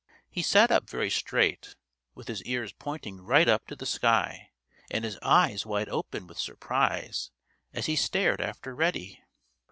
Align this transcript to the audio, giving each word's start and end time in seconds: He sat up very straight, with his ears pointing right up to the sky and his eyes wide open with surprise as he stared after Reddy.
He 0.31 0.41
sat 0.41 0.71
up 0.71 0.89
very 0.89 1.11
straight, 1.11 1.75
with 2.15 2.27
his 2.27 2.41
ears 2.45 2.73
pointing 2.73 3.21
right 3.21 3.47
up 3.47 3.67
to 3.67 3.75
the 3.75 3.85
sky 3.85 4.49
and 4.89 5.05
his 5.05 5.19
eyes 5.21 5.63
wide 5.63 5.89
open 5.89 6.25
with 6.25 6.39
surprise 6.39 7.29
as 7.71 7.85
he 7.85 7.95
stared 7.95 8.41
after 8.41 8.73
Reddy. 8.73 9.21